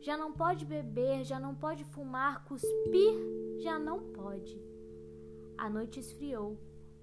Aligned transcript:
já 0.00 0.16
não 0.16 0.32
pode 0.32 0.64
beber, 0.64 1.24
já 1.24 1.38
não 1.38 1.54
pode 1.54 1.84
fumar, 1.84 2.44
cuspir, 2.44 3.14
já 3.58 3.78
não 3.78 4.00
pode. 4.12 4.58
A 5.58 5.68
noite 5.68 6.00
esfriou, 6.00 6.58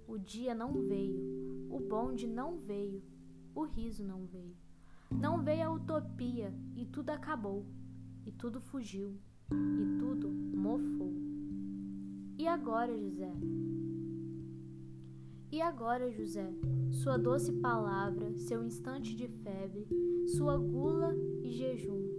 o 0.08 0.18
dia 0.18 0.55
não 0.55 0.74
veio, 0.88 1.68
o 1.70 1.80
bonde 1.80 2.26
não 2.26 2.58
veio, 2.58 3.04
o 3.54 3.64
riso 3.64 4.04
não 4.04 4.26
veio. 4.26 4.55
Não 5.12 5.41
veio 5.41 5.68
a 5.68 5.72
utopia 5.72 6.54
e 6.76 6.86
tudo 6.86 7.12
acabou, 7.12 7.66
e 8.26 8.32
tudo 8.32 8.60
fugiu, 8.60 9.16
e 9.52 10.00
tudo 10.00 10.30
mofou. 10.30 11.14
E 12.38 12.48
agora, 12.48 12.98
José? 12.98 13.32
E 15.52 15.62
agora, 15.62 16.12
José, 16.12 16.52
sua 16.91 17.18
doce 17.18 17.54
palavra, 17.54 18.36
seu 18.36 18.64
instante 18.64 19.16
de 19.16 19.27
febre, 19.27 19.88
sua 20.36 20.58
gula 20.58 21.16
e 21.41 21.52
jejum, 21.52 22.16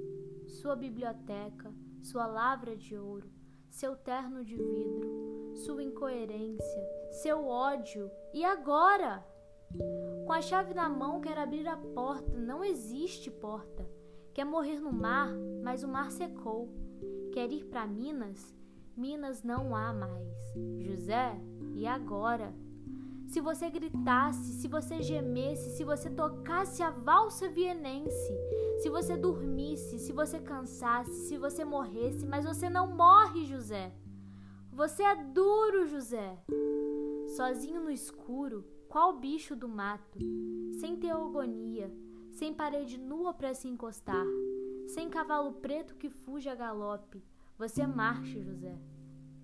sua 0.59 0.75
biblioteca, 0.75 1.73
sua 2.03 2.27
lavra 2.27 2.77
de 2.77 2.97
ouro, 2.97 3.31
seu 3.71 3.97
terno 3.97 4.45
de 4.45 4.57
vidro, 4.57 5.55
sua 5.55 5.83
incoerência, 5.83 6.83
seu 7.23 7.47
ódio. 7.47 8.11
E 8.35 8.45
agora? 8.45 9.25
Com 10.27 10.33
a 10.33 10.41
chave 10.41 10.75
na 10.75 10.89
mão, 10.89 11.21
quer 11.21 11.39
abrir 11.39 11.67
a 11.69 11.77
porta. 11.77 12.37
Não 12.37 12.65
existe 12.65 13.31
porta. 13.31 13.89
Quer 14.35 14.45
morrer 14.45 14.81
no 14.81 14.93
mar, 14.93 15.33
mas 15.63 15.85
o 15.85 15.89
mar 15.89 16.11
secou. 16.11 16.69
Quer 17.33 17.53
ir 17.53 17.67
para 17.67 17.87
Minas? 17.87 18.55
Minas 18.97 19.43
não 19.43 19.77
há 19.77 19.93
mais. 19.93 20.37
José, 20.81 21.41
e 21.75 21.87
agora? 21.87 22.53
se 23.29 23.41
você 23.41 23.69
gritasse, 23.69 24.55
se 24.55 24.67
você 24.67 25.03
gemesse, 25.03 25.77
se 25.77 25.85
você 25.85 26.09
tocasse 26.09 26.83
a 26.83 26.91
valsa 26.91 27.47
vienense, 27.49 28.33
se 28.79 28.89
você 28.89 29.17
dormisse, 29.17 29.99
se 29.99 30.13
você 30.13 30.39
cansasse, 30.41 31.29
se 31.29 31.37
você 31.37 31.65
morresse, 31.65 32.27
mas 32.27 32.45
você 32.45 32.71
não 32.71 32.95
morre, 32.95 33.45
José. 33.45 33.93
Você 34.73 35.03
é 35.03 35.17
duro, 35.17 35.87
José. 35.87 36.39
Sozinho 37.37 37.83
no 37.83 37.91
escuro, 37.91 38.65
qual 38.89 39.19
bicho 39.19 39.57
do 39.57 39.69
mato, 39.69 40.19
sem 40.81 40.97
teogonia, 40.97 41.93
sem 42.31 42.55
parede 42.55 42.99
nua 42.99 43.35
para 43.35 43.53
se 43.53 43.69
encostar, 43.69 44.25
sem 44.87 45.11
cavalo 45.11 45.55
preto 45.55 45.97
que 45.97 46.09
fuja 46.09 46.53
a 46.53 46.55
galope, 46.55 47.23
você 47.59 47.87
marcha, 47.87 48.41
José. 48.41 48.79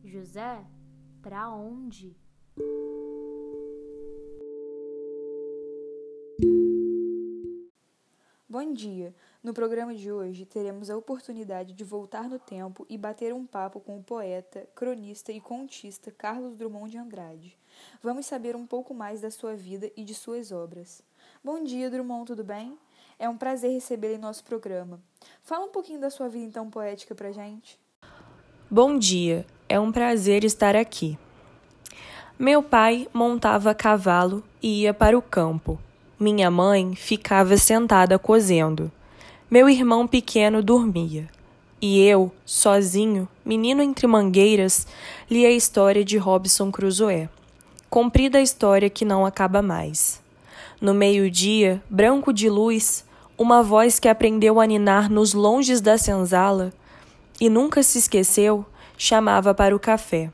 José, 0.05 0.64
para 1.20 1.50
onde? 1.50 2.16
Bom 8.55 8.72
dia! 8.72 9.12
No 9.42 9.52
programa 9.52 9.92
de 9.97 10.12
hoje 10.12 10.47
teremos 10.47 10.88
a 10.88 10.97
oportunidade 10.97 11.72
de 11.72 11.83
voltar 11.83 12.28
no 12.28 12.38
tempo 12.38 12.86
e 12.88 12.96
bater 12.96 13.34
um 13.34 13.44
papo 13.44 13.80
com 13.80 13.98
o 13.98 14.02
poeta, 14.05 14.64
cronista 14.77 15.33
e 15.33 15.40
contista 15.40 16.12
Carlos 16.12 16.55
Drummond 16.55 16.89
de 16.89 16.96
Andrade. 16.96 17.58
Vamos 18.01 18.27
saber 18.27 18.55
um 18.55 18.64
pouco 18.64 18.95
mais 18.95 19.20
da 19.20 19.29
sua 19.29 19.56
vida 19.56 19.90
e 19.96 20.05
de 20.05 20.14
suas 20.14 20.52
obras. 20.52 21.02
Bom 21.42 21.64
dia, 21.64 21.90
Drummond, 21.90 22.27
tudo 22.27 22.45
bem? 22.45 22.79
É 23.18 23.29
um 23.29 23.36
prazer 23.36 23.73
recebê-lo 23.73 24.14
em 24.14 24.18
nosso 24.18 24.45
programa. 24.45 25.00
Fala 25.42 25.64
um 25.64 25.73
pouquinho 25.73 25.98
da 25.98 26.08
sua 26.08 26.29
vida 26.29 26.45
então 26.45 26.70
poética 26.70 27.12
pra 27.12 27.33
gente. 27.33 27.77
Bom 28.70 28.96
dia, 28.96 29.45
é 29.68 29.80
um 29.80 29.90
prazer 29.90 30.45
estar 30.45 30.77
aqui. 30.77 31.18
Meu 32.39 32.62
pai 32.62 33.08
montava 33.12 33.74
cavalo 33.74 34.45
e 34.62 34.83
ia 34.83 34.95
para 34.95 35.18
o 35.18 35.23
campo 35.23 35.77
minha 36.19 36.51
mãe 36.51 36.95
ficava 36.95 37.57
sentada 37.57 38.19
cozendo. 38.19 38.91
Meu 39.51 39.69
irmão 39.69 40.07
pequeno 40.07 40.63
dormia. 40.63 41.29
E 41.80 42.01
eu, 42.01 42.33
sozinho, 42.47 43.29
menino 43.45 43.83
entre 43.83 44.07
mangueiras, 44.07 44.86
li 45.30 45.45
a 45.45 45.51
história 45.51 46.05
de 46.05 46.17
Robson 46.17 46.70
Crusoe. 46.70 47.29
Comprida 47.91 48.39
a 48.39 48.42
história 48.42 48.89
que 48.89 49.05
não 49.05 49.27
acaba 49.27 49.61
mais. 49.61 50.23
No 50.80 50.95
meio-dia, 50.95 51.83
branco 51.91 52.33
de 52.33 52.48
luz, 52.48 53.05
uma 53.36 53.63
voz 53.63 53.98
que 53.98 54.08
aprendeu 54.08 54.61
a 54.61 54.67
ninar 54.67 55.11
nos 55.11 55.35
longes 55.35 55.80
da 55.80 55.98
senzala 55.98 56.73
e 57.41 57.48
nunca 57.48 57.83
se 57.83 57.98
esqueceu, 57.98 58.64
chamava 58.97 59.53
para 59.53 59.74
o 59.74 59.80
café. 59.80 60.30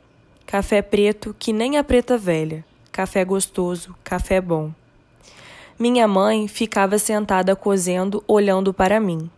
Café 0.47 0.83
preto 0.83 1.35
que 1.39 1.53
nem 1.53 1.79
a 1.79 1.85
preta 1.85 2.19
velha. 2.19 2.65
Café 2.93 3.25
gostoso, 3.25 3.95
café 4.05 4.41
bom. 4.41 4.73
Minha 5.81 6.07
mãe 6.07 6.47
ficava 6.47 6.99
sentada 6.99 7.57
cozendo, 7.57 8.23
olhando 8.29 8.71
para 8.71 9.01
mim. 9.01 9.31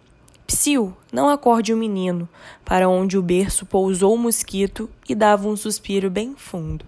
Psiu, 0.45 0.93
não 1.13 1.29
acorde 1.29 1.73
o 1.73 1.77
menino, 1.77 2.29
para 2.65 2.89
onde 2.89 3.17
o 3.17 3.23
berço 3.23 3.65
pousou 3.65 4.13
o 4.13 4.19
mosquito 4.19 4.91
e 5.09 5.15
dava 5.15 5.47
um 5.47 5.55
suspiro 5.55 6.11
bem 6.11 6.35
fundo. 6.35 6.85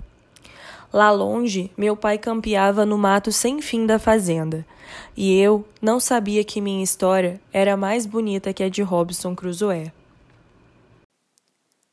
Lá 0.93 1.13
longe, 1.13 1.71
meu 1.77 1.97
pai 1.97 2.19
campeava 2.19 2.85
no 2.85 2.99
mato 2.99 3.31
sem 3.31 3.63
fim 3.63 3.87
da 3.87 3.97
fazenda, 3.97 4.67
e 5.17 5.39
eu 5.39 5.65
não 5.81 6.01
sabia 6.01 6.43
que 6.43 6.61
minha 6.61 6.83
história 6.83 7.41
era 7.53 7.77
mais 7.77 8.07
bonita 8.07 8.53
que 8.53 8.65
a 8.65 8.69
de 8.69 8.83
Robson 8.83 9.37
Crusoe. 9.37 9.93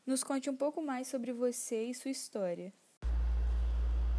Nos 0.04 0.24
conte 0.24 0.50
um 0.50 0.56
pouco 0.56 0.82
mais 0.82 1.08
sobre 1.08 1.32
você 1.32 1.84
e 1.84 1.94
sua 1.94 2.10
história. 2.10 2.74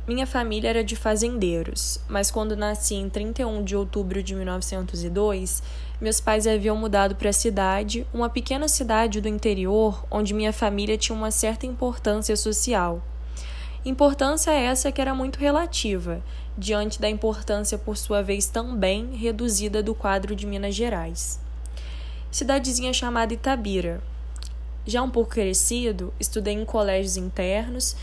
Minha 0.06 0.26
família 0.26 0.68
era 0.68 0.82
de 0.82 0.96
fazendeiros, 0.96 2.00
mas 2.08 2.28
quando 2.28 2.56
nasci 2.56 2.96
em 2.96 3.08
31 3.08 3.62
de 3.62 3.76
outubro 3.76 4.20
de 4.20 4.34
1902, 4.34 5.62
meus 6.00 6.20
pais 6.20 6.44
haviam 6.44 6.76
mudado 6.76 7.14
para 7.14 7.30
a 7.30 7.32
cidade, 7.32 8.04
uma 8.12 8.28
pequena 8.28 8.66
cidade 8.66 9.20
do 9.20 9.28
interior 9.28 10.04
onde 10.10 10.34
minha 10.34 10.52
família 10.52 10.98
tinha 10.98 11.16
uma 11.16 11.30
certa 11.30 11.66
importância 11.66 12.36
social. 12.36 13.00
Importância 13.84 14.50
essa 14.50 14.90
que 14.90 15.00
era 15.00 15.14
muito 15.14 15.38
relativa, 15.38 16.20
diante 16.58 17.00
da 17.00 17.08
importância, 17.08 17.78
por 17.78 17.96
sua 17.96 18.22
vez, 18.22 18.48
também 18.48 19.14
reduzida 19.14 19.84
do 19.84 19.94
quadro 19.94 20.34
de 20.34 20.46
Minas 20.46 20.74
Gerais. 20.74 21.38
Cidadezinha 22.28 22.92
chamada 22.92 23.34
Itabira. 23.34 24.02
Já 24.84 25.00
um 25.00 25.10
pouco 25.10 25.30
crescido, 25.30 26.12
estudei 26.19 26.54
em 26.54 26.64
colégios 26.64 27.16
internos 27.16 27.94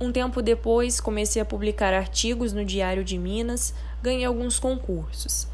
um 0.00 0.10
tempo 0.10 0.42
depois, 0.42 1.00
comecei 1.00 1.40
a 1.40 1.44
publicar 1.44 1.94
artigos 1.94 2.52
no 2.52 2.64
Diário 2.64 3.04
de 3.04 3.16
Minas, 3.16 3.72
ganhei 4.02 4.24
alguns 4.24 4.58
concursos. 4.58 5.46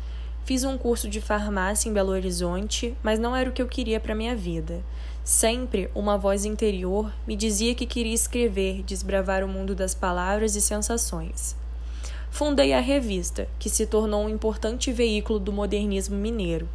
Fiz 0.45 0.65
um 0.65 0.79
curso 0.79 1.09
de 1.09 1.21
farmácia 1.21 1.89
em 1.89 1.93
Belo 1.93 2.11
Horizonte, 2.11 2.97
mas 3.03 3.19
não 3.19 3.37
era 3.37 3.51
o 3.51 3.53
que 3.53 3.61
eu 3.61 3.69
queria 3.69 4.01
para 4.01 4.15
minha 4.15 4.35
vida. 4.35 4.83
Sempre 5.23 5.91
uma 5.95 6.17
voz 6.17 6.45
interior 6.45 7.13
me 7.27 7.37
dizia 7.37 7.75
que 7.75 7.87
queria 7.87 8.15
escrever, 8.15 8.83
desbravar 8.83 9.45
o 9.45 9.49
mundo 9.49 9.75
das 9.75 9.95
palavras 9.95 10.57
e 10.57 10.61
sensações. 10.61 11.55
Fundei 12.31 12.73
a 12.73 12.81
revista, 12.81 13.47
que 13.59 13.69
se 13.69 13.87
tornou 13.87 14.25
um 14.25 14.29
importante 14.29 14.91
veículo 14.93 15.39
do 15.39 15.53
modernismo 15.53 16.17
mineiro. 16.17 16.69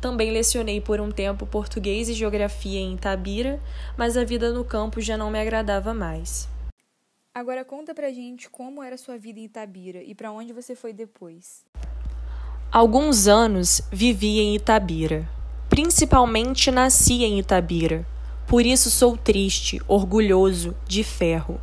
Também 0.00 0.30
lecionei 0.30 0.80
por 0.80 1.00
um 1.00 1.10
tempo 1.10 1.46
português 1.46 2.08
e 2.08 2.14
geografia 2.14 2.80
em 2.80 2.94
Itabira, 2.94 3.60
mas 3.96 4.16
a 4.16 4.24
vida 4.24 4.52
no 4.52 4.64
campo 4.64 5.00
já 5.00 5.16
não 5.16 5.30
me 5.30 5.40
agradava 5.40 5.94
mais. 5.94 6.48
Agora 7.36 7.66
conta 7.66 7.94
pra 7.94 8.10
gente 8.10 8.48
como 8.48 8.82
era 8.82 8.96
sua 8.96 9.18
vida 9.18 9.38
em 9.38 9.44
Itabira 9.44 10.02
e 10.02 10.14
para 10.14 10.32
onde 10.32 10.54
você 10.54 10.74
foi 10.74 10.94
depois. 10.94 11.66
Alguns 12.72 13.28
anos 13.28 13.82
vivi 13.92 14.40
em 14.40 14.54
Itabira. 14.56 15.28
Principalmente 15.68 16.70
nasci 16.70 17.24
em 17.24 17.38
Itabira. 17.38 18.06
Por 18.46 18.64
isso 18.64 18.90
sou 18.90 19.18
triste, 19.18 19.82
orgulhoso, 19.86 20.74
de 20.88 21.04
ferro. 21.04 21.60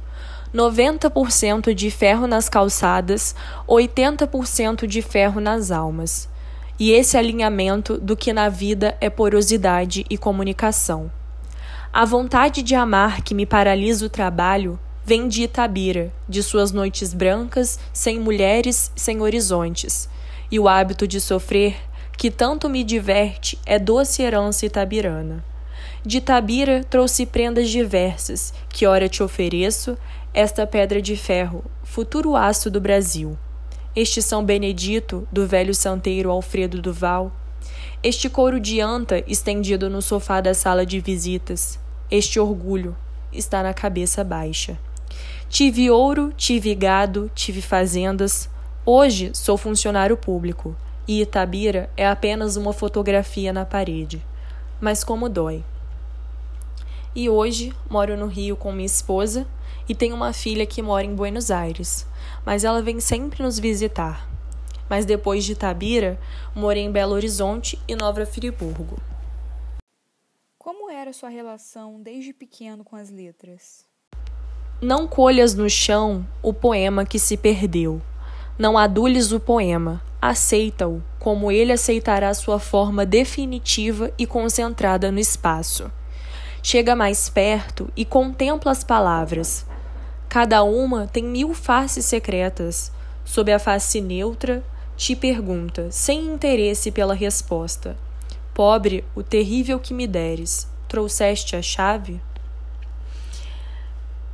90% 0.53 1.73
de 1.73 1.89
ferro 1.89 2.27
nas 2.27 2.47
calçadas, 2.47 3.35
80% 3.67 4.85
de 4.85 5.01
ferro 5.01 5.41
nas 5.41 5.71
almas. 5.71 6.29
E 6.79 6.91
esse 6.91 7.17
alinhamento 7.17 7.97
do 7.97 8.15
que 8.15 8.31
na 8.31 8.47
vida 8.47 8.95
é 9.01 9.09
porosidade 9.09 10.05
e 10.07 10.19
comunicação. 10.19 11.11
A 11.91 12.05
vontade 12.05 12.61
de 12.61 12.75
amar 12.75 13.23
que 13.23 13.33
me 13.33 13.47
paralisa 13.47 14.05
o 14.05 14.09
trabalho 14.09 14.79
vem 15.05 15.27
de 15.27 15.43
Itabira, 15.43 16.13
de 16.29 16.41
suas 16.41 16.71
noites 16.71 17.13
brancas, 17.13 17.79
sem 17.91 18.19
mulheres, 18.19 18.91
sem 18.95 19.21
horizontes. 19.21 20.09
E 20.49 20.59
o 20.59 20.67
hábito 20.67 21.07
de 21.07 21.19
sofrer, 21.19 21.75
que 22.17 22.31
tanto 22.31 22.69
me 22.69 22.83
diverte, 22.83 23.59
é 23.65 23.77
doce 23.77 24.21
herança 24.21 24.65
itabirana. 24.65 25.43
De 26.05 26.21
Tabira 26.21 26.83
trouxe 26.89 27.25
prendas 27.25 27.69
diversas, 27.69 28.53
que 28.69 28.85
ora 28.85 29.09
te 29.09 29.23
ofereço, 29.23 29.97
esta 30.33 30.65
pedra 30.65 31.01
de 31.01 31.15
ferro, 31.15 31.63
futuro 31.83 32.35
aço 32.35 32.69
do 32.69 32.79
Brasil. 32.79 33.37
Este 33.95 34.21
São 34.21 34.43
Benedito, 34.43 35.27
do 35.31 35.45
velho 35.45 35.73
santeiro 35.73 36.31
Alfredo 36.31 36.81
Duval. 36.81 37.31
Este 38.01 38.29
couro 38.29 38.59
de 38.59 38.79
anta 38.79 39.23
estendido 39.27 39.89
no 39.89 40.01
sofá 40.01 40.41
da 40.41 40.53
sala 40.53 40.85
de 40.85 40.99
visitas. 40.99 41.79
Este 42.09 42.39
orgulho 42.39 42.95
está 43.31 43.61
na 43.63 43.73
cabeça 43.73 44.23
baixa. 44.23 44.77
Tive 45.53 45.91
ouro, 45.91 46.33
tive 46.35 46.73
gado, 46.73 47.29
tive 47.35 47.61
fazendas. 47.61 48.49
Hoje 48.83 49.29
sou 49.35 49.55
funcionário 49.55 50.17
público 50.17 50.75
e 51.07 51.21
Itabira 51.21 51.91
é 51.95 52.07
apenas 52.07 52.55
uma 52.55 52.73
fotografia 52.73 53.53
na 53.53 53.63
parede. 53.63 54.25
Mas 54.81 55.03
como 55.03 55.29
dói. 55.29 55.63
E 57.15 57.29
hoje 57.29 57.71
moro 57.87 58.17
no 58.17 58.25
Rio 58.25 58.57
com 58.57 58.71
minha 58.71 58.87
esposa 58.87 59.45
e 59.87 59.93
tenho 59.93 60.15
uma 60.15 60.33
filha 60.33 60.65
que 60.65 60.81
mora 60.81 61.05
em 61.05 61.13
Buenos 61.13 61.51
Aires, 61.51 62.07
mas 62.43 62.63
ela 62.63 62.81
vem 62.81 62.99
sempre 62.99 63.43
nos 63.43 63.59
visitar. 63.59 64.27
Mas 64.89 65.05
depois 65.05 65.45
de 65.45 65.51
Itabira, 65.51 66.19
morei 66.55 66.81
em 66.81 66.91
Belo 66.91 67.13
Horizonte 67.13 67.79
e 67.87 67.95
Nova 67.95 68.25
Friburgo. 68.25 68.97
Como 70.57 70.89
era 70.89 71.13
sua 71.13 71.29
relação 71.29 72.01
desde 72.01 72.33
pequeno 72.33 72.83
com 72.83 72.95
as 72.95 73.11
letras? 73.11 73.92
Não 74.83 75.07
colhas 75.07 75.53
no 75.53 75.69
chão 75.69 76.27
o 76.41 76.51
poema 76.53 77.05
que 77.05 77.17
se 77.17 77.37
perdeu. 77.37 78.01
Não 78.59 78.77
adules 78.77 79.31
o 79.31 79.39
poema, 79.39 80.03
aceita-o 80.21 81.01
como 81.17 81.49
ele 81.49 81.71
aceitará 81.71 82.33
sua 82.33 82.59
forma 82.59 83.05
definitiva 83.05 84.11
e 84.17 84.27
concentrada 84.27 85.09
no 85.09 85.19
espaço. 85.19 85.89
Chega 86.61 86.97
mais 86.97 87.29
perto 87.29 87.89
e 87.95 88.03
contempla 88.03 88.73
as 88.73 88.83
palavras. 88.83 89.65
Cada 90.27 90.63
uma 90.63 91.07
tem 91.07 91.23
mil 91.23 91.53
faces 91.53 92.03
secretas. 92.03 92.91
Sob 93.23 93.53
a 93.53 93.59
face 93.59 94.01
neutra, 94.01 94.61
te 94.97 95.15
pergunta, 95.15 95.87
sem 95.91 96.25
interesse 96.25 96.91
pela 96.91 97.13
resposta: 97.13 97.95
Pobre, 98.53 99.05
o 99.15 99.23
terrível 99.23 99.79
que 99.79 99.93
me 99.93 100.05
deres, 100.05 100.67
trouxeste 100.89 101.55
a 101.55 101.61
chave? 101.61 102.19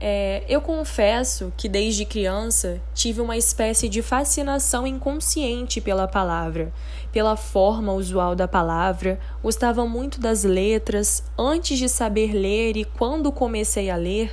É, 0.01 0.45
eu 0.47 0.61
confesso 0.61 1.51
que 1.57 1.67
desde 1.67 2.05
criança 2.05 2.81
tive 2.93 3.19
uma 3.19 3.35
espécie 3.35 3.89
de 3.89 4.01
fascinação 4.01 4.87
inconsciente 4.87 5.81
pela 5.81 6.07
palavra, 6.07 6.71
pela 7.11 7.35
forma 7.35 7.91
usual 7.91 8.33
da 8.33 8.47
palavra, 8.47 9.19
gostava 9.43 9.85
muito 9.85 10.21
das 10.21 10.45
letras. 10.45 11.21
Antes 11.37 11.77
de 11.77 11.89
saber 11.89 12.33
ler 12.33 12.77
e 12.77 12.85
quando 12.85 13.29
comecei 13.29 13.89
a 13.89 13.97
ler, 13.97 14.31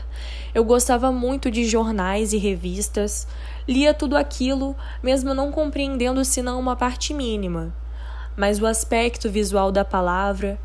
eu 0.54 0.62
gostava 0.62 1.10
muito 1.10 1.50
de 1.50 1.64
jornais 1.64 2.32
e 2.32 2.38
revistas, 2.38 3.26
lia 3.66 3.92
tudo 3.92 4.16
aquilo, 4.16 4.76
mesmo 5.02 5.34
não 5.34 5.50
compreendendo 5.50 6.24
senão 6.24 6.60
uma 6.60 6.76
parte 6.76 7.12
mínima. 7.12 7.74
Mas 8.36 8.60
o 8.60 8.66
aspecto 8.66 9.28
visual 9.28 9.72
da 9.72 9.84
palavra, 9.84 10.60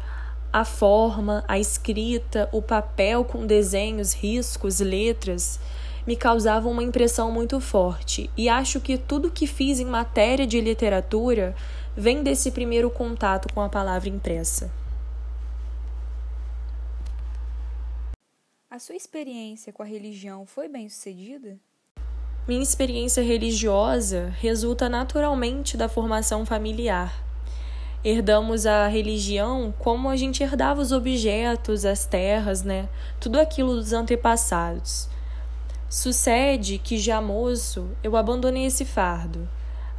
a 0.52 0.66
forma, 0.66 1.44
a 1.48 1.58
escrita, 1.58 2.50
o 2.52 2.62
papel 2.62 3.24
com 3.24 3.46
desenhos, 3.46 4.14
riscos, 4.14 4.80
letras 4.80 5.60
me 6.06 6.16
causavam 6.16 6.72
uma 6.72 6.84
impressão 6.84 7.32
muito 7.32 7.60
forte, 7.60 8.30
e 8.36 8.50
acho 8.50 8.82
que 8.82 8.98
tudo 8.98 9.32
que 9.32 9.46
fiz 9.46 9.80
em 9.80 9.86
matéria 9.86 10.48
de 10.48 10.60
literatura 10.60 11.56
vem 11.96 12.24
desse 12.24 12.52
primeiro 12.52 12.90
contato 12.90 13.54
com 13.54 13.62
a 13.62 13.70
palavra 13.70 14.10
impressa. 14.10 14.72
A 18.70 18.80
sua 18.80 18.96
experiência 18.96 19.72
com 19.72 19.84
a 19.84 19.86
religião 19.86 20.46
foi 20.46 20.68
bem 20.68 20.90
sucedida? 20.90 21.60
Minha 22.48 22.64
experiência 22.64 23.22
religiosa 23.22 24.34
resulta 24.40 24.90
naturalmente 24.90 25.78
da 25.78 25.88
formação 25.88 26.46
familiar 26.46 27.31
herdamos 28.04 28.66
a 28.66 28.88
religião 28.88 29.74
como 29.78 30.10
a 30.10 30.16
gente 30.16 30.42
herdava 30.44 30.82
os 30.82 30.92
objetos, 30.92 31.86
as 31.86 32.06
terras, 32.06 32.64
né? 32.64 32.90
Tudo 33.20 33.40
aquilo 33.40 33.76
dos 33.76 33.94
antepassados. 33.94 35.08
Sucede 35.90 36.78
que 36.78 36.98
já 36.98 37.22
moço 37.22 37.90
eu 38.04 38.16
abandonei 38.16 38.66
esse 38.66 38.86
fardo. 38.86 39.48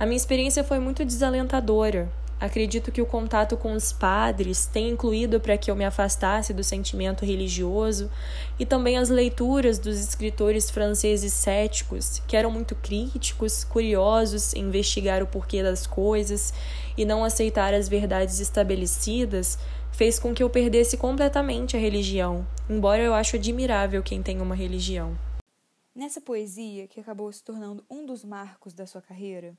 A 0.00 0.06
minha 0.06 0.16
experiência 0.16 0.64
foi 0.64 0.78
muito 0.78 1.04
desalentadora. 1.04 2.10
Acredito 2.42 2.90
que 2.90 3.00
o 3.00 3.06
contato 3.06 3.56
com 3.56 3.72
os 3.72 3.92
padres 3.92 4.66
tem 4.66 4.88
incluído 4.88 5.38
para 5.38 5.56
que 5.56 5.70
eu 5.70 5.76
me 5.76 5.84
afastasse 5.84 6.52
do 6.52 6.64
sentimento 6.64 7.24
religioso 7.24 8.10
e 8.58 8.66
também 8.66 8.98
as 8.98 9.08
leituras 9.08 9.78
dos 9.78 9.96
escritores 9.96 10.68
franceses 10.68 11.32
céticos, 11.32 12.20
que 12.26 12.36
eram 12.36 12.50
muito 12.50 12.74
críticos, 12.74 13.62
curiosos 13.62 14.54
em 14.54 14.62
investigar 14.62 15.22
o 15.22 15.26
porquê 15.28 15.62
das 15.62 15.86
coisas 15.86 16.52
e 16.98 17.04
não 17.04 17.22
aceitar 17.22 17.74
as 17.74 17.88
verdades 17.88 18.40
estabelecidas, 18.40 19.56
fez 19.92 20.18
com 20.18 20.34
que 20.34 20.42
eu 20.42 20.50
perdesse 20.50 20.96
completamente 20.96 21.76
a 21.76 21.80
religião, 21.80 22.44
embora 22.68 23.04
eu 23.04 23.14
acho 23.14 23.36
admirável 23.36 24.02
quem 24.02 24.20
tem 24.20 24.40
uma 24.40 24.56
religião. 24.56 25.16
Nessa 25.94 26.20
poesia, 26.20 26.88
que 26.88 26.98
acabou 26.98 27.30
se 27.32 27.44
tornando 27.44 27.84
um 27.88 28.04
dos 28.04 28.24
marcos 28.24 28.74
da 28.74 28.84
sua 28.84 29.00
carreira, 29.00 29.56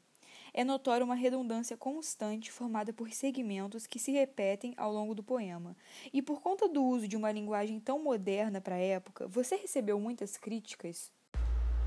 é 0.53 0.63
notória 0.63 1.03
uma 1.03 1.15
redundância 1.15 1.75
constante 1.75 2.51
formada 2.51 2.93
por 2.93 3.09
segmentos 3.11 3.87
que 3.87 3.97
se 3.97 4.11
repetem 4.11 4.73
ao 4.77 4.93
longo 4.93 5.15
do 5.15 5.23
poema. 5.23 5.75
E 6.13 6.21
por 6.21 6.41
conta 6.41 6.69
do 6.69 6.83
uso 6.83 7.07
de 7.07 7.17
uma 7.17 7.31
linguagem 7.31 7.79
tão 7.79 8.03
moderna 8.03 8.61
para 8.61 8.75
a 8.75 8.79
época, 8.79 9.27
você 9.27 9.55
recebeu 9.55 9.99
muitas 9.99 10.37
críticas? 10.37 11.11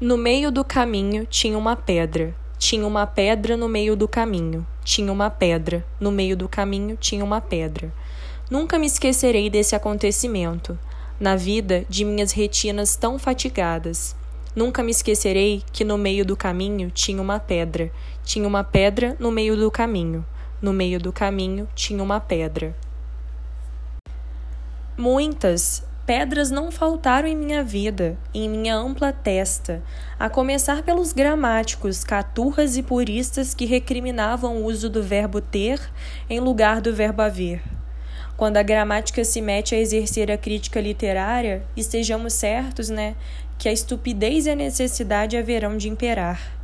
No 0.01 0.17
meio 0.17 0.51
do 0.51 0.65
caminho 0.65 1.25
tinha 1.27 1.57
uma 1.57 1.77
pedra. 1.77 2.35
Tinha 2.59 2.87
uma 2.87 3.07
pedra 3.07 3.57
no 3.57 3.69
meio 3.69 3.95
do 3.95 4.09
caminho. 4.09 4.67
Tinha 4.85 5.13
uma 5.13 5.31
pedra. 5.31 5.87
No 6.01 6.11
meio 6.11 6.37
do 6.37 6.49
caminho 6.49 6.97
tinha 6.97 7.25
uma 7.25 7.41
pedra. 7.41 7.93
Nunca 8.51 8.79
me 8.79 8.87
esquecerei 8.87 9.49
desse 9.49 9.75
acontecimento, 9.75 10.79
na 11.19 11.35
vida 11.35 11.85
de 11.89 12.05
minhas 12.05 12.33
retinas 12.33 12.95
tão 12.97 13.19
fatigadas. 13.19 14.15
Nunca 14.57 14.83
me 14.83 14.91
esquecerei 14.91 15.63
que 15.71 15.85
no 15.85 15.99
meio 15.99 16.25
do 16.25 16.35
caminho 16.35 16.91
tinha 16.91 17.21
uma 17.21 17.39
pedra. 17.39 17.93
Tinha 18.25 18.49
uma 18.49 18.65
pedra 18.65 19.15
no 19.21 19.31
meio 19.31 19.55
do 19.55 19.71
caminho. 19.71 20.25
No 20.63 20.73
meio 20.73 20.99
do 20.99 21.13
caminho 21.13 21.69
tinha 21.75 22.03
uma 22.03 22.19
pedra. 22.19 22.75
Muitas 24.97 25.85
pedras 26.07 26.51
não 26.51 26.73
faltaram 26.73 27.29
em 27.29 27.37
minha 27.37 27.63
vida, 27.63 28.17
em 28.33 28.49
minha 28.49 28.75
ampla 28.75 29.13
testa, 29.13 29.83
a 30.19 30.31
começar 30.31 30.83
pelos 30.83 31.13
gramáticos, 31.13 32.03
caturras 32.03 32.79
e 32.79 32.83
puristas 32.83 33.53
que 33.53 33.67
recriminavam 33.67 34.57
o 34.57 34.65
uso 34.65 34.89
do 34.89 35.03
verbo 35.03 35.39
ter 35.39 35.79
em 36.31 36.41
lugar 36.41 36.81
do 36.81 36.95
verbo 36.95 37.21
haver. 37.21 37.63
Quando 38.37 38.59
a 38.59 38.63
gramática 38.63 39.25
se 39.25 39.41
mete 39.41 39.75
a 39.75 39.79
exercer 39.79 40.31
a 40.31 40.37
crítica 40.37 40.79
literária, 40.79 41.63
estejamos 41.75 42.35
certos, 42.35 42.91
né, 42.91 43.17
que 43.59 43.69
a 43.69 43.73
estupidez 43.73 44.47
e 44.47 44.51
a 44.51 44.55
necessidade 44.55 45.37
haverão 45.37 45.77
de 45.77 45.89
imperar. 45.89 46.57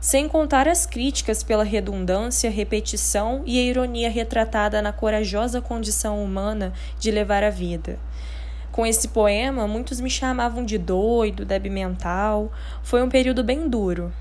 Sem 0.00 0.28
contar 0.28 0.68
as 0.68 0.86
críticas 0.86 1.42
pela 1.42 1.64
redundância, 1.64 2.50
repetição 2.50 3.42
e 3.46 3.58
a 3.58 3.62
ironia 3.62 4.10
retratada 4.10 4.80
na 4.80 4.92
corajosa 4.92 5.60
condição 5.60 6.22
humana 6.22 6.72
de 6.98 7.10
levar 7.10 7.42
a 7.42 7.50
vida. 7.50 7.98
Com 8.70 8.86
esse 8.86 9.08
poema, 9.08 9.66
muitos 9.66 10.00
me 10.00 10.10
chamavam 10.10 10.64
de 10.64 10.76
doido, 10.76 11.46
débil 11.46 11.72
mental. 11.72 12.52
Foi 12.82 13.02
um 13.02 13.08
período 13.08 13.42
bem 13.42 13.68
duro. 13.68 14.12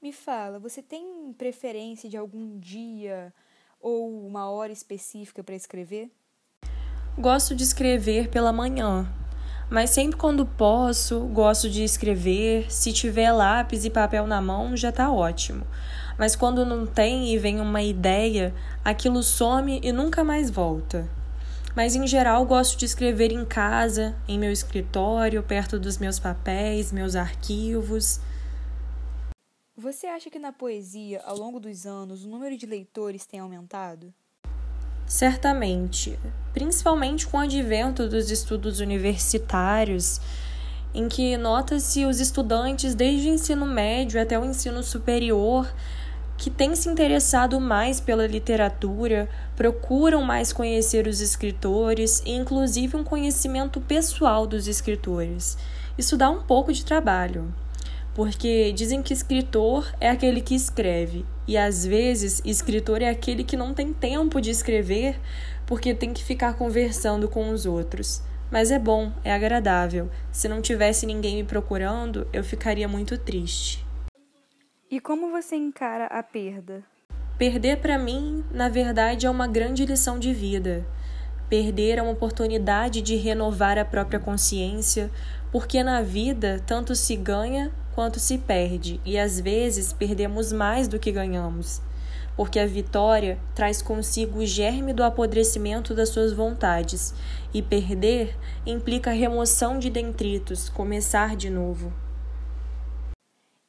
Me 0.00 0.12
fala, 0.12 0.58
você 0.58 0.82
tem 0.82 1.34
preferência 1.36 2.08
de 2.08 2.16
algum 2.16 2.58
dia 2.58 3.34
ou 3.80 4.26
uma 4.26 4.48
hora 4.50 4.72
específica 4.72 5.44
para 5.44 5.54
escrever? 5.54 6.10
Gosto 7.18 7.54
de 7.54 7.62
escrever 7.62 8.28
pela 8.28 8.52
manhã, 8.52 9.06
mas 9.68 9.90
sempre 9.90 10.16
quando 10.16 10.46
posso, 10.46 11.20
gosto 11.26 11.68
de 11.68 11.82
escrever. 11.82 12.70
Se 12.70 12.92
tiver 12.92 13.32
lápis 13.32 13.84
e 13.84 13.90
papel 13.90 14.26
na 14.26 14.40
mão, 14.40 14.76
já 14.76 14.90
está 14.90 15.10
ótimo. 15.10 15.66
Mas 16.16 16.36
quando 16.36 16.64
não 16.64 16.86
tem 16.86 17.34
e 17.34 17.38
vem 17.38 17.60
uma 17.60 17.82
ideia, 17.82 18.54
aquilo 18.84 19.22
some 19.22 19.80
e 19.82 19.92
nunca 19.92 20.22
mais 20.22 20.50
volta. 20.50 21.08
Mas 21.74 21.94
em 21.94 22.06
geral, 22.06 22.46
gosto 22.46 22.78
de 22.78 22.86
escrever 22.86 23.32
em 23.32 23.44
casa, 23.44 24.16
em 24.26 24.38
meu 24.38 24.50
escritório, 24.50 25.42
perto 25.42 25.78
dos 25.78 25.98
meus 25.98 26.18
papéis, 26.18 26.90
meus 26.90 27.14
arquivos. 27.14 28.18
Você 29.76 30.06
acha 30.06 30.30
que 30.30 30.38
na 30.38 30.52
poesia, 30.52 31.20
ao 31.26 31.36
longo 31.36 31.60
dos 31.60 31.84
anos, 31.84 32.24
o 32.24 32.28
número 32.28 32.56
de 32.56 32.64
leitores 32.64 33.26
tem 33.26 33.40
aumentado? 33.40 34.14
Certamente, 35.06 36.18
principalmente 36.52 37.26
com 37.26 37.36
o 37.36 37.40
advento 37.40 38.08
dos 38.08 38.30
estudos 38.30 38.80
universitários, 38.80 40.20
em 40.92 41.08
que 41.08 41.36
nota-se 41.36 42.04
os 42.04 42.18
estudantes 42.18 42.94
desde 42.94 43.28
o 43.28 43.34
ensino 43.34 43.66
médio 43.66 44.20
até 44.20 44.38
o 44.38 44.44
ensino 44.44 44.82
superior 44.82 45.72
que 46.36 46.50
têm 46.50 46.74
se 46.74 46.88
interessado 46.88 47.58
mais 47.60 48.00
pela 48.00 48.26
literatura, 48.26 49.28
procuram 49.54 50.22
mais 50.22 50.52
conhecer 50.52 51.06
os 51.06 51.20
escritores 51.20 52.22
e, 52.26 52.32
inclusive, 52.32 52.96
um 52.96 53.04
conhecimento 53.04 53.80
pessoal 53.80 54.46
dos 54.46 54.68
escritores. 54.68 55.56
Isso 55.96 56.16
dá 56.16 56.28
um 56.28 56.42
pouco 56.42 56.72
de 56.72 56.84
trabalho, 56.84 57.52
porque 58.16 58.72
dizem 58.72 59.02
que 59.02 59.12
escritor 59.12 59.94
é 60.00 60.08
aquele 60.08 60.40
que 60.40 60.54
escreve, 60.54 61.26
e 61.46 61.54
às 61.58 61.84
vezes 61.84 62.40
escritor 62.46 63.02
é 63.02 63.10
aquele 63.10 63.44
que 63.44 63.58
não 63.58 63.74
tem 63.74 63.92
tempo 63.92 64.40
de 64.40 64.48
escrever 64.48 65.20
porque 65.66 65.92
tem 65.92 66.14
que 66.14 66.24
ficar 66.24 66.54
conversando 66.54 67.28
com 67.28 67.50
os 67.50 67.66
outros. 67.66 68.22
Mas 68.50 68.70
é 68.70 68.78
bom, 68.78 69.12
é 69.22 69.34
agradável. 69.34 70.08
Se 70.32 70.48
não 70.48 70.62
tivesse 70.62 71.04
ninguém 71.04 71.36
me 71.36 71.44
procurando, 71.44 72.26
eu 72.32 72.42
ficaria 72.42 72.88
muito 72.88 73.18
triste. 73.18 73.84
E 74.90 74.98
como 74.98 75.30
você 75.30 75.54
encara 75.54 76.06
a 76.06 76.22
perda? 76.22 76.82
Perder 77.36 77.82
para 77.82 77.98
mim, 77.98 78.42
na 78.50 78.70
verdade, 78.70 79.26
é 79.26 79.30
uma 79.30 79.46
grande 79.46 79.84
lição 79.84 80.18
de 80.18 80.32
vida. 80.32 80.86
Perder 81.50 81.98
é 81.98 82.02
uma 82.02 82.12
oportunidade 82.12 83.02
de 83.02 83.14
renovar 83.16 83.76
a 83.76 83.84
própria 83.84 84.18
consciência, 84.18 85.10
porque 85.52 85.82
na 85.82 86.00
vida 86.00 86.62
tanto 86.66 86.94
se 86.94 87.14
ganha 87.14 87.70
quanto 87.96 88.20
se 88.20 88.38
perde, 88.38 89.00
e 89.04 89.18
às 89.18 89.40
vezes 89.40 89.92
perdemos 89.92 90.52
mais 90.52 90.86
do 90.86 91.00
que 91.00 91.10
ganhamos 91.10 91.82
porque 92.36 92.58
a 92.58 92.66
vitória 92.66 93.40
traz 93.54 93.80
consigo 93.80 94.40
o 94.40 94.46
germe 94.46 94.92
do 94.92 95.02
apodrecimento 95.02 95.94
das 95.94 96.10
suas 96.10 96.34
vontades, 96.34 97.14
e 97.52 97.62
perder 97.62 98.36
implica 98.66 99.10
remoção 99.10 99.78
de 99.78 99.88
detritos, 99.88 100.68
começar 100.68 101.34
de 101.34 101.48
novo. 101.48 101.90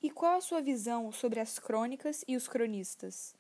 E 0.03 0.09
qual 0.09 0.37
a 0.37 0.41
sua 0.41 0.61
visão 0.61 1.11
sobre 1.11 1.39
as 1.39 1.57
crônicas 1.57 2.23
e 2.27 2.35
os 2.35 2.47
cronistas? 2.47 3.33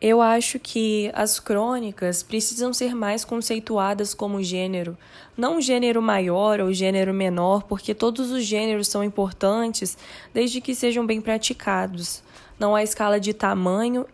Eu 0.00 0.22
acho 0.22 0.60
que 0.60 1.10
as 1.12 1.40
crônicas 1.40 2.22
precisam 2.22 2.72
ser 2.72 2.94
mais 2.94 3.24
conceituadas 3.24 4.14
como 4.14 4.40
gênero, 4.40 4.96
não 5.36 5.60
gênero 5.60 6.00
maior 6.00 6.60
ou 6.60 6.72
gênero 6.72 7.12
menor, 7.12 7.64
porque 7.64 7.92
todos 7.94 8.30
os 8.30 8.44
gêneros 8.44 8.86
são 8.86 9.02
importantes 9.02 9.98
desde 10.32 10.60
que 10.60 10.72
sejam 10.72 11.04
bem 11.04 11.20
praticados. 11.20 12.22
Não 12.60 12.76
há 12.76 12.82
escala 12.84 13.18
de 13.18 13.34
tamanho 13.34 14.06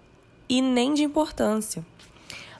e 0.48 0.62
nem 0.62 0.94
de 0.94 1.02
importância. 1.02 1.84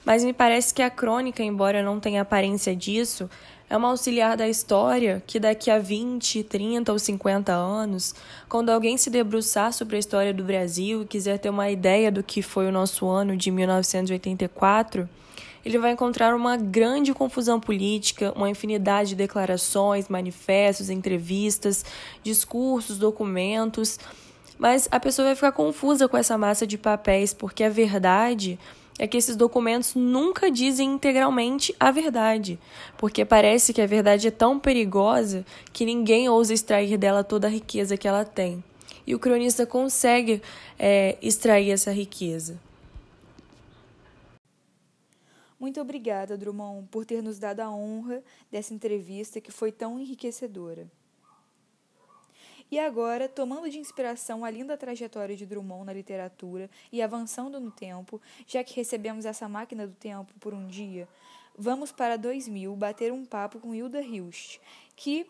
Mas 0.05 0.23
me 0.23 0.31
parece 0.33 0.71
que 0.71 0.83
a 0.83 0.89
crônica, 0.89 1.41
embora 1.41 1.81
não 1.81 1.99
tenha 1.99 2.21
aparência 2.21 2.75
disso, 2.75 3.27
é 3.69 3.75
uma 3.75 3.89
auxiliar 3.89 4.37
da 4.37 4.47
história 4.47 5.23
que 5.25 5.39
daqui 5.39 5.71
a 5.71 5.79
20, 5.79 6.43
30 6.43 6.91
ou 6.91 6.99
50 6.99 7.51
anos, 7.51 8.13
quando 8.47 8.69
alguém 8.69 8.97
se 8.97 9.09
debruçar 9.09 9.73
sobre 9.73 9.95
a 9.95 9.99
história 9.99 10.33
do 10.33 10.43
Brasil 10.43 11.01
e 11.01 11.05
quiser 11.05 11.39
ter 11.39 11.49
uma 11.49 11.69
ideia 11.69 12.11
do 12.11 12.21
que 12.21 12.41
foi 12.41 12.67
o 12.67 12.71
nosso 12.71 13.07
ano 13.07 13.35
de 13.35 13.49
1984, 13.49 15.09
ele 15.65 15.79
vai 15.79 15.91
encontrar 15.93 16.35
uma 16.35 16.55
grande 16.55 17.11
confusão 17.11 17.59
política, 17.59 18.31
uma 18.35 18.49
infinidade 18.49 19.09
de 19.09 19.15
declarações, 19.15 20.07
manifestos, 20.07 20.91
entrevistas, 20.91 21.83
discursos, 22.21 22.99
documentos. 22.99 23.99
Mas 24.59 24.87
a 24.91 24.99
pessoa 24.99 25.29
vai 25.29 25.35
ficar 25.35 25.51
confusa 25.51 26.07
com 26.07 26.15
essa 26.15 26.37
massa 26.37 26.67
de 26.67 26.77
papéis, 26.77 27.33
porque 27.33 27.63
a 27.63 27.69
verdade 27.69 28.59
é 28.97 29.07
que 29.07 29.17
esses 29.17 29.35
documentos 29.35 29.93
nunca 29.93 30.49
dizem 30.49 30.93
integralmente 30.93 31.75
a 31.79 31.91
verdade, 31.91 32.59
porque 32.97 33.25
parece 33.25 33.73
que 33.73 33.81
a 33.81 33.87
verdade 33.87 34.27
é 34.27 34.31
tão 34.31 34.59
perigosa 34.59 35.45
que 35.73 35.85
ninguém 35.85 36.29
ousa 36.29 36.53
extrair 36.53 36.97
dela 36.97 37.23
toda 37.23 37.47
a 37.47 37.49
riqueza 37.49 37.97
que 37.97 38.07
ela 38.07 38.23
tem. 38.23 38.63
E 39.05 39.13
o 39.13 39.19
cronista 39.19 39.65
consegue 39.65 40.41
é, 40.79 41.17
extrair 41.21 41.71
essa 41.71 41.91
riqueza. 41.91 42.59
Muito 45.59 45.79
obrigada, 45.79 46.37
Drummond, 46.37 46.87
por 46.89 47.05
ter 47.05 47.21
nos 47.21 47.39
dado 47.39 47.61
a 47.61 47.69
honra 47.69 48.23
dessa 48.51 48.73
entrevista 48.73 49.39
que 49.39 49.51
foi 49.51 49.71
tão 49.71 49.99
enriquecedora. 49.99 50.87
E 52.71 52.79
agora, 52.79 53.29
tomando 53.29 53.69
de 53.69 53.77
inspiração 53.77 54.43
a 54.43 54.49
linda 54.49 54.75
trajetória 54.75 55.35
de 55.35 55.45
Drummond 55.45 55.85
na 55.85 55.93
literatura 55.93 56.69
e 56.91 57.01
avançando 57.01 57.59
no 57.59 57.69
tempo, 57.69 58.19
já 58.47 58.63
que 58.63 58.75
recebemos 58.75 59.25
essa 59.25 59.47
máquina 59.47 59.85
do 59.85 59.93
tempo 59.93 60.33
por 60.39 60.53
um 60.53 60.67
dia, 60.67 61.07
vamos 61.57 61.91
para 61.91 62.17
2000 62.17 62.75
bater 62.75 63.11
um 63.11 63.23
papo 63.23 63.59
com 63.59 63.73
Hilda 63.73 64.01
Hilst, 64.01 64.59
que 64.95 65.27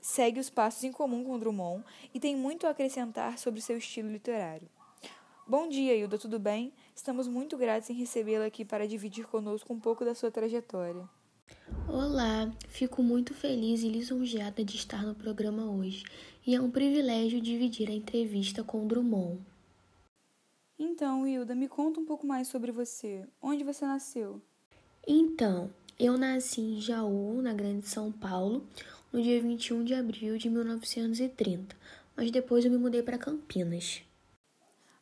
segue 0.00 0.40
os 0.40 0.50
passos 0.50 0.82
em 0.82 0.90
comum 0.90 1.22
com 1.24 1.38
Drummond 1.38 1.84
e 2.12 2.18
tem 2.18 2.34
muito 2.34 2.66
a 2.66 2.70
acrescentar 2.70 3.38
sobre 3.38 3.60
seu 3.60 3.78
estilo 3.78 4.10
literário. 4.10 4.68
Bom 5.46 5.68
dia, 5.68 5.94
Hilda, 5.94 6.18
tudo 6.18 6.38
bem? 6.38 6.72
Estamos 6.94 7.28
muito 7.28 7.56
gratos 7.56 7.90
em 7.90 7.94
recebê-la 7.94 8.46
aqui 8.46 8.64
para 8.64 8.88
dividir 8.88 9.26
conosco 9.26 9.72
um 9.72 9.78
pouco 9.78 10.04
da 10.04 10.14
sua 10.14 10.30
trajetória. 10.30 11.08
Olá, 11.88 12.50
fico 12.68 13.02
muito 13.02 13.34
feliz 13.34 13.82
e 13.82 13.88
lisonjeada 13.88 14.64
de 14.64 14.76
estar 14.76 15.04
no 15.04 15.14
programa 15.14 15.64
hoje 15.70 16.04
e 16.46 16.54
é 16.54 16.60
um 16.60 16.70
privilégio 16.70 17.40
dividir 17.40 17.88
a 17.88 17.92
entrevista 17.92 18.64
com 18.64 18.86
Drummond. 18.86 19.40
Então, 20.78 21.26
Hilda, 21.26 21.54
me 21.54 21.68
conta 21.68 22.00
um 22.00 22.04
pouco 22.04 22.26
mais 22.26 22.48
sobre 22.48 22.72
você. 22.72 23.26
Onde 23.40 23.62
você 23.62 23.84
nasceu? 23.84 24.40
Então, 25.06 25.70
eu 25.98 26.18
nasci 26.18 26.60
em 26.60 26.80
Jaú, 26.80 27.40
na 27.42 27.52
Grande 27.52 27.86
São 27.86 28.10
Paulo, 28.10 28.66
no 29.12 29.22
dia 29.22 29.40
21 29.40 29.84
de 29.84 29.94
abril 29.94 30.38
de 30.38 30.48
1930, 30.48 31.76
mas 32.16 32.30
depois 32.30 32.64
eu 32.64 32.70
me 32.70 32.78
mudei 32.78 33.02
para 33.02 33.18
Campinas. 33.18 34.02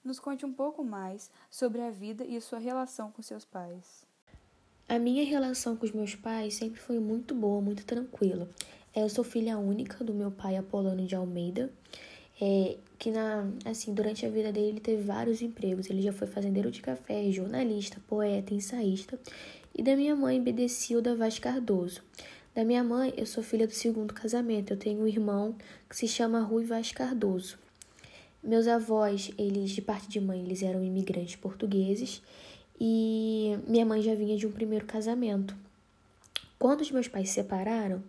Nos 0.03 0.19
conte 0.19 0.45
um 0.45 0.53
pouco 0.53 0.83
mais 0.83 1.31
sobre 1.51 1.81
a 1.83 1.91
vida 1.91 2.25
e 2.25 2.41
sua 2.41 2.59
relação 2.59 3.11
com 3.13 3.23
seus 3.23 3.45
pais. 3.45 4.10
A 4.91 4.99
minha 4.99 5.25
relação 5.25 5.77
com 5.77 5.87
os 5.87 5.93
meus 5.93 6.17
pais 6.17 6.55
sempre 6.55 6.81
foi 6.81 6.99
muito 6.99 7.33
boa, 7.33 7.61
muito 7.61 7.87
tranquila. 7.87 8.51
Eu 8.93 9.09
sou 9.09 9.23
filha 9.23 9.57
única 9.57 10.03
do 10.03 10.13
meu 10.13 10.33
pai 10.33 10.57
Apolônio 10.57 11.07
de 11.07 11.15
Almeida, 11.15 11.71
é, 12.41 12.77
que 12.99 13.13
na, 13.13 13.49
assim, 13.65 13.95
durante 13.95 14.27
a 14.27 14.29
vida 14.29 14.51
dele 14.51 14.71
ele 14.71 14.81
teve 14.81 15.01
vários 15.05 15.43
empregos. 15.43 15.89
Ele 15.89 16.03
já 16.03 16.13
foi 16.13 16.27
fazendeiro 16.27 16.73
de 16.73 16.81
café, 16.81 17.31
jornalista, 17.31 18.03
poeta, 18.09 18.53
ensaísta. 18.53 19.17
E 19.73 19.81
da 19.81 19.95
minha 19.95 20.17
mãe, 20.17 20.43
Bedecilda 20.43 21.15
Vaz 21.15 21.39
Cardoso. 21.39 22.03
Da 22.53 22.65
minha 22.65 22.83
mãe, 22.83 23.15
eu 23.17 23.27
sou 23.27 23.45
filha 23.45 23.69
do 23.69 23.73
segundo 23.73 24.13
casamento. 24.13 24.73
Eu 24.73 24.77
tenho 24.77 25.03
um 25.03 25.07
irmão 25.07 25.55
que 25.89 25.97
se 25.97 26.09
chama 26.09 26.41
Rui 26.41 26.65
Vaz 26.65 26.91
Cardoso. 26.91 27.61
Meus 28.43 28.67
avós, 28.67 29.31
eles 29.39 29.71
de 29.71 29.83
parte 29.83 30.09
de 30.09 30.21
mãe, 30.21 30.41
eles 30.41 30.65
eram 30.65 30.83
imigrantes 30.83 31.37
portugueses 31.37 32.21
e 32.81 33.59
minha 33.67 33.85
mãe 33.85 34.01
já 34.01 34.15
vinha 34.15 34.37
de 34.37 34.47
um 34.47 34.53
primeiro 34.53 34.87
casamento. 34.87 35.55
Quando 36.59 36.81
os 36.81 36.91
meus 36.91 37.09
pais 37.09 37.29
se 37.29 37.35
separaram, 37.35 38.03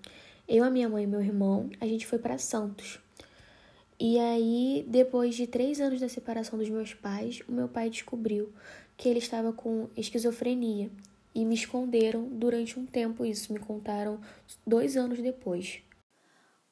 eu, 0.48 0.64
a 0.64 0.70
minha 0.70 0.88
mãe 0.88 1.04
e 1.04 1.08
meu 1.08 1.22
irmão, 1.22 1.70
a 1.80 1.86
gente 1.86 2.08
foi 2.08 2.20
para 2.20 2.38
Santos. 2.38 3.00
E 4.00 4.18
aí, 4.18 4.86
depois 4.88 5.36
de 5.36 5.46
três 5.46 5.80
anos 5.80 6.00
da 6.00 6.10
separação 6.10 6.58
dos 6.58 6.70
meus 6.70 6.94
pais, 6.94 7.42
o 7.48 7.52
meu 7.52 7.68
pai 7.68 7.90
descobriu 7.90 8.52
que 8.98 9.08
ele 9.08 9.20
estava 9.20 9.54
com 9.54 9.90
esquizofrenia 9.96 10.90
e 11.36 11.46
me 11.46 11.56
esconderam 11.56 12.28
durante 12.28 12.80
um 12.80 12.86
tempo 12.86 13.26
isso, 13.26 13.54
me 13.54 13.60
contaram 13.60 14.20
dois 14.66 14.98
anos 14.98 15.20
depois. 15.20 15.82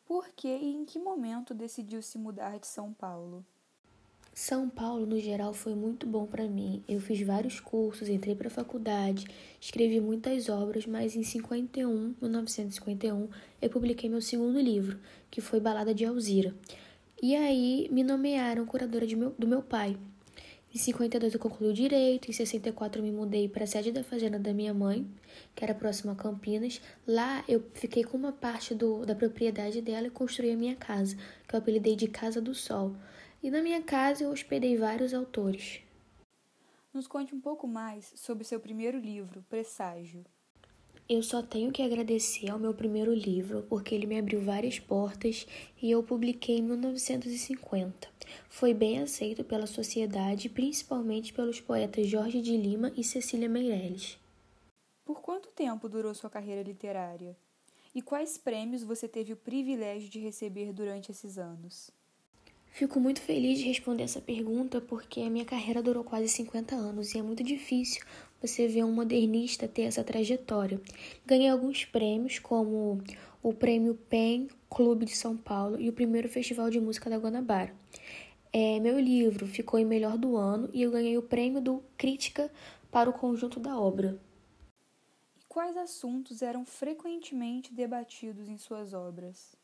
Por 0.06 0.28
que 0.30 0.48
e 0.48 0.74
em 0.74 0.86
que 0.86 0.98
momento 0.98 1.54
decidiu 1.54 2.02
se 2.02 2.18
mudar 2.18 2.58
de 2.60 2.68
São 2.68 2.94
Paulo? 2.94 3.46
São 4.42 4.70
Paulo, 4.70 5.06
no 5.06 5.20
geral, 5.20 5.54
foi 5.54 5.76
muito 5.76 6.08
bom 6.08 6.26
para 6.26 6.48
mim. 6.48 6.82
Eu 6.88 7.02
fiz 7.02 7.20
vários 7.22 7.60
cursos, 7.60 8.08
entrei 8.08 8.34
para 8.34 8.48
a 8.48 8.50
faculdade, 8.50 9.28
escrevi 9.60 10.00
muitas 10.00 10.48
obras, 10.48 10.86
mas 10.86 11.14
em 11.14 11.24
51, 11.24 12.16
1951, 12.22 13.28
eu 13.62 13.70
publiquei 13.70 14.10
meu 14.10 14.22
segundo 14.22 14.58
livro, 14.58 14.98
que 15.30 15.42
foi 15.42 15.60
Balada 15.60 15.94
de 15.94 16.06
Alzira. 16.06 16.56
E 17.22 17.36
aí 17.36 17.90
me 17.92 18.02
nomearam 18.02 18.66
curadora 18.66 19.06
meu, 19.08 19.36
do 19.38 19.46
meu 19.46 19.62
pai. 19.62 19.98
Em 20.74 20.78
52 20.78 21.34
eu 21.34 21.40
concluí 21.40 21.70
o 21.70 21.74
direito, 21.74 22.30
em 22.30 22.34
64 22.34 23.02
eu 23.02 23.06
me 23.06 23.12
mudei 23.12 23.50
para 23.50 23.66
a 23.66 23.68
sede 23.68 23.92
da 23.92 24.06
fazenda 24.06 24.40
da 24.40 24.54
minha 24.54 24.74
mãe, 24.74 25.06
que 25.54 25.66
era 25.66 25.74
próxima 25.74 26.14
a 26.14 26.16
Campinas. 26.16 26.80
Lá 27.06 27.44
eu 27.46 27.62
fiquei 27.74 28.06
com 28.06 28.16
uma 28.16 28.32
parte 28.32 28.74
do, 28.74 29.06
da 29.06 29.14
propriedade 29.14 29.82
dela 29.82 30.08
e 30.08 30.10
construí 30.10 30.52
a 30.52 30.56
minha 30.56 30.78
casa, 30.78 31.18
que 31.46 31.54
eu 31.54 31.60
apelidei 31.60 31.98
de 31.98 32.08
Casa 32.08 32.40
do 32.40 32.56
Sol. 32.56 32.96
E 33.42 33.50
na 33.50 33.62
minha 33.62 33.82
casa 33.82 34.24
eu 34.24 34.32
hospedei 34.32 34.76
vários 34.76 35.14
autores. 35.14 35.82
Nos 36.94 37.08
conte 37.08 37.34
um 37.34 37.40
pouco 37.40 37.68
mais 37.68 38.12
sobre 38.16 38.44
seu 38.44 38.60
primeiro 38.60 39.00
livro, 39.00 39.46
Presságio. 39.48 40.26
Eu 41.08 41.24
só 41.24 41.42
tenho 41.42 41.72
que 41.72 41.82
agradecer 41.82 42.50
ao 42.50 42.60
meu 42.60 42.74
primeiro 42.74 43.14
livro, 43.14 43.66
porque 43.70 43.96
ele 43.96 44.06
me 44.06 44.20
abriu 44.20 44.42
várias 44.42 44.78
portas 44.78 45.48
e 45.82 45.90
eu 45.90 46.04
publiquei 46.04 46.58
em 46.58 46.62
1950. 46.62 48.10
Foi 48.50 48.74
bem 48.74 49.00
aceito 49.00 49.44
pela 49.44 49.66
sociedade, 49.66 50.50
principalmente 50.50 51.34
pelos 51.34 51.62
poetas 51.62 52.08
Jorge 52.08 52.42
de 52.42 52.56
Lima 52.58 52.92
e 52.96 53.04
Cecília 53.04 53.48
Meirelles. 53.48 54.20
Por 55.06 55.22
quanto 55.22 55.50
tempo 55.50 55.88
durou 55.88 56.14
sua 56.14 56.30
carreira 56.30 56.62
literária? 56.62 57.36
E 57.96 58.02
quais 58.02 58.38
prêmios 58.38 58.84
você 58.84 59.08
teve 59.08 59.34
o 59.34 59.38
privilégio 59.38 60.10
de 60.10 60.20
receber 60.20 60.74
durante 60.74 61.10
esses 61.10 61.40
anos? 61.40 61.90
Fico 62.72 63.00
muito 63.00 63.20
feliz 63.20 63.60
de 63.60 63.66
responder 63.66 64.04
essa 64.04 64.22
pergunta 64.22 64.80
porque 64.80 65.22
a 65.22 65.30
minha 65.30 65.44
carreira 65.44 65.82
durou 65.82 66.04
quase 66.04 66.30
50 66.30 66.76
anos 66.76 67.14
e 67.14 67.18
é 67.18 67.22
muito 67.22 67.44
difícil 67.44 68.04
você 68.42 68.68
ver 68.68 68.86
um 68.86 68.92
modernista 68.92 69.68
ter 69.68 69.82
essa 69.84 70.04
trajetória. 70.04 70.80
Ganhei 71.26 71.50
alguns 71.50 71.84
prêmios, 71.84 72.40
como 72.40 73.02
o 73.44 73.54
Prêmio 73.54 73.96
PEN 74.10 74.48
Clube 74.70 75.06
de 75.06 75.16
São 75.16 75.36
Paulo 75.36 75.80
e 75.80 75.90
o 75.90 75.94
primeiro 75.94 76.30
Festival 76.30 76.70
de 76.70 76.80
Música 76.80 77.10
da 77.10 77.18
Guanabara. 77.18 77.76
É, 78.52 78.80
meu 78.80 79.00
livro 79.00 79.46
ficou 79.46 79.80
em 79.80 79.86
melhor 79.86 80.18
do 80.18 80.38
ano 80.38 80.70
e 80.74 80.82
eu 80.82 80.92
ganhei 80.92 81.18
o 81.18 81.24
prêmio 81.24 81.62
do 81.62 81.84
Crítica 81.98 82.52
para 82.92 83.10
o 83.10 83.14
conjunto 83.14 83.60
da 83.60 83.80
obra. 83.80 84.20
E 85.38 85.44
quais 85.48 85.76
assuntos 85.76 86.42
eram 86.42 86.66
frequentemente 86.66 87.74
debatidos 87.74 88.48
em 88.48 88.58
suas 88.58 88.94
obras? 88.94 89.59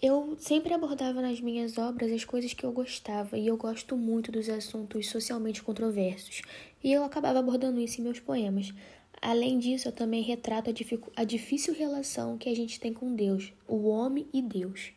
Eu 0.00 0.36
sempre 0.38 0.72
abordava 0.72 1.20
nas 1.20 1.40
minhas 1.40 1.76
obras 1.76 2.12
as 2.12 2.24
coisas 2.24 2.52
que 2.52 2.64
eu 2.64 2.70
gostava 2.70 3.36
e 3.36 3.48
eu 3.48 3.56
gosto 3.56 3.96
muito 3.96 4.30
dos 4.30 4.48
assuntos 4.48 5.08
socialmente 5.08 5.60
controversos, 5.60 6.42
e 6.84 6.92
eu 6.92 7.02
acabava 7.02 7.40
abordando 7.40 7.80
isso 7.80 8.00
em 8.00 8.04
meus 8.04 8.20
poemas. 8.20 8.72
Além 9.20 9.58
disso, 9.58 9.88
eu 9.88 9.92
também 9.92 10.22
retrato 10.22 10.70
a, 10.70 11.20
a 11.20 11.24
difícil 11.24 11.74
relação 11.74 12.38
que 12.38 12.48
a 12.48 12.54
gente 12.54 12.78
tem 12.78 12.92
com 12.94 13.12
Deus, 13.12 13.52
o 13.66 13.88
homem 13.88 14.28
e 14.32 14.40
Deus. 14.40 14.92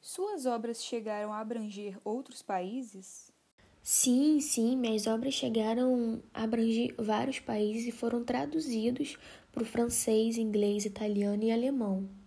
Suas 0.00 0.44
obras 0.44 0.82
chegaram 0.82 1.32
a 1.32 1.38
abranger 1.38 1.96
outros 2.04 2.42
países? 2.42 3.32
Sim, 3.80 4.40
sim, 4.40 4.76
minhas 4.76 5.06
obras 5.06 5.34
chegaram 5.34 6.20
a 6.34 6.42
abranger 6.42 6.96
vários 6.98 7.38
países 7.38 7.86
e 7.86 7.92
foram 7.92 8.24
traduzidos 8.24 9.16
para 9.52 9.62
o 9.62 9.66
francês, 9.66 10.36
inglês, 10.36 10.84
italiano 10.84 11.44
e 11.44 11.52
alemão. 11.52 12.17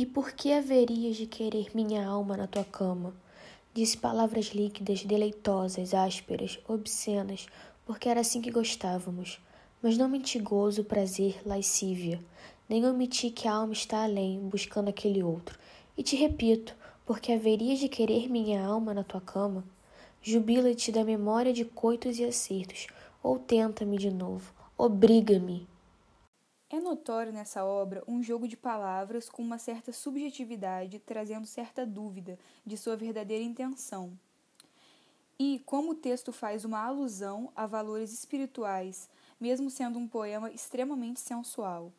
E 0.00 0.06
por 0.06 0.32
que 0.32 0.50
haverias 0.50 1.18
de 1.18 1.26
querer 1.26 1.72
minha 1.74 2.06
alma 2.06 2.34
na 2.34 2.46
tua 2.46 2.64
cama? 2.64 3.12
Disse 3.74 3.98
palavras 3.98 4.46
líquidas, 4.46 5.04
deleitosas, 5.04 5.92
ásperas, 5.92 6.58
obscenas, 6.66 7.46
porque 7.84 8.08
era 8.08 8.20
assim 8.22 8.40
que 8.40 8.50
gostávamos. 8.50 9.38
Mas 9.82 9.98
não 9.98 10.08
menti 10.08 10.38
gozo, 10.38 10.84
prazer, 10.84 11.42
lascívia, 11.44 12.18
nem 12.66 12.86
omiti 12.86 13.28
que 13.28 13.46
a 13.46 13.52
alma 13.52 13.74
está 13.74 14.02
além, 14.02 14.40
buscando 14.40 14.88
aquele 14.88 15.22
outro. 15.22 15.58
E 15.98 16.02
te 16.02 16.16
repito, 16.16 16.74
porque 17.04 17.34
haverias 17.34 17.78
de 17.78 17.90
querer 17.90 18.26
minha 18.30 18.64
alma 18.64 18.94
na 18.94 19.04
tua 19.04 19.20
cama? 19.20 19.62
Jubila-te 20.22 20.90
da 20.90 21.04
memória 21.04 21.52
de 21.52 21.66
coitos 21.66 22.18
e 22.18 22.24
acertos, 22.24 22.86
ou 23.22 23.38
tenta-me 23.38 23.98
de 23.98 24.10
novo, 24.10 24.50
obriga-me. 24.78 25.68
É 26.72 26.78
notório 26.78 27.32
nessa 27.32 27.64
obra 27.64 28.00
um 28.06 28.22
jogo 28.22 28.46
de 28.46 28.56
palavras 28.56 29.28
com 29.28 29.42
uma 29.42 29.58
certa 29.58 29.92
subjetividade, 29.92 31.00
trazendo 31.00 31.44
certa 31.44 31.84
dúvida 31.84 32.38
de 32.64 32.76
sua 32.76 32.94
verdadeira 32.94 33.42
intenção. 33.42 34.16
E 35.36 35.60
como 35.66 35.90
o 35.90 35.94
texto 35.96 36.32
faz 36.32 36.64
uma 36.64 36.78
alusão 36.78 37.50
a 37.56 37.66
valores 37.66 38.12
espirituais, 38.12 39.10
mesmo 39.40 39.68
sendo 39.68 39.98
um 39.98 40.06
poema 40.06 40.48
extremamente 40.52 41.18
sensual, 41.18 41.92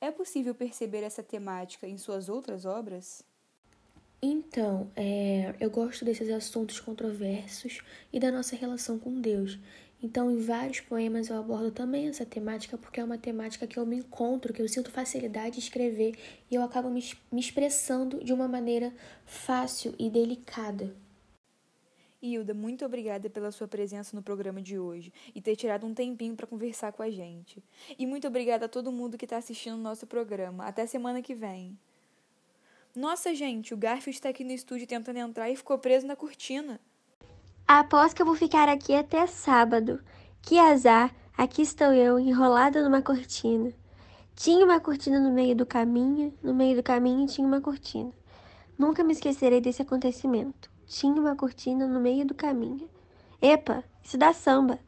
é 0.00 0.10
possível 0.10 0.54
perceber 0.54 1.02
essa 1.02 1.22
temática 1.22 1.86
em 1.86 1.98
suas 1.98 2.30
outras 2.30 2.64
obras? 2.64 3.22
Então, 4.22 4.90
é, 4.96 5.54
eu 5.60 5.68
gosto 5.68 6.02
desses 6.02 6.30
assuntos 6.30 6.80
controversos 6.80 7.82
e 8.10 8.18
da 8.18 8.32
nossa 8.32 8.56
relação 8.56 8.98
com 8.98 9.20
Deus. 9.20 9.58
Então, 10.04 10.30
em 10.30 10.36
vários 10.36 10.80
poemas 10.80 11.30
eu 11.30 11.38
abordo 11.38 11.70
também 11.70 12.08
essa 12.08 12.26
temática, 12.26 12.76
porque 12.76 13.00
é 13.00 13.04
uma 13.04 13.16
temática 13.16 13.66
que 13.66 13.78
eu 13.78 13.86
me 13.86 13.96
encontro, 13.96 14.52
que 14.52 14.60
eu 14.60 14.68
sinto 14.68 14.90
facilidade 14.90 15.54
de 15.54 15.60
escrever 15.60 16.14
e 16.50 16.54
eu 16.54 16.62
acabo 16.62 16.90
me, 16.90 17.02
me 17.32 17.40
expressando 17.40 18.22
de 18.22 18.30
uma 18.30 18.46
maneira 18.46 18.92
fácil 19.24 19.94
e 19.98 20.10
delicada. 20.10 20.94
Hilda, 22.20 22.52
muito 22.52 22.84
obrigada 22.84 23.30
pela 23.30 23.50
sua 23.50 23.66
presença 23.66 24.14
no 24.14 24.22
programa 24.22 24.60
de 24.60 24.78
hoje 24.78 25.10
e 25.34 25.40
ter 25.40 25.56
tirado 25.56 25.86
um 25.86 25.94
tempinho 25.94 26.36
para 26.36 26.46
conversar 26.46 26.92
com 26.92 27.02
a 27.02 27.08
gente. 27.08 27.64
E 27.98 28.04
muito 28.04 28.28
obrigada 28.28 28.66
a 28.66 28.68
todo 28.68 28.92
mundo 28.92 29.16
que 29.16 29.24
está 29.24 29.38
assistindo 29.38 29.76
o 29.76 29.82
nosso 29.82 30.06
programa. 30.06 30.66
Até 30.66 30.84
semana 30.84 31.22
que 31.22 31.34
vem. 31.34 31.78
Nossa, 32.94 33.34
gente, 33.34 33.72
o 33.72 33.76
Garfield 33.78 34.18
está 34.18 34.28
aqui 34.28 34.44
no 34.44 34.52
estúdio 34.52 34.86
tentando 34.86 35.18
entrar 35.18 35.48
e 35.48 35.56
ficou 35.56 35.78
preso 35.78 36.06
na 36.06 36.14
cortina. 36.14 36.78
Aposto 37.66 38.16
que 38.16 38.20
eu 38.20 38.26
vou 38.26 38.34
ficar 38.34 38.68
aqui 38.68 38.94
até 38.94 39.26
sábado. 39.26 39.98
Que 40.42 40.58
azar, 40.58 41.14
aqui 41.34 41.62
estou 41.62 41.94
eu, 41.94 42.18
enrolada 42.18 42.82
numa 42.82 43.00
cortina. 43.00 43.72
Tinha 44.36 44.66
uma 44.66 44.78
cortina 44.78 45.18
no 45.18 45.32
meio 45.32 45.56
do 45.56 45.64
caminho, 45.64 46.34
no 46.42 46.52
meio 46.52 46.76
do 46.76 46.82
caminho 46.82 47.26
tinha 47.26 47.46
uma 47.46 47.62
cortina. 47.62 48.12
Nunca 48.78 49.02
me 49.02 49.14
esquecerei 49.14 49.62
desse 49.62 49.80
acontecimento. 49.80 50.70
Tinha 50.86 51.14
uma 51.14 51.34
cortina 51.34 51.86
no 51.86 51.98
meio 52.00 52.26
do 52.26 52.34
caminho. 52.34 52.86
Epa, 53.40 53.82
isso 54.02 54.18
dá 54.18 54.34
samba. 54.34 54.78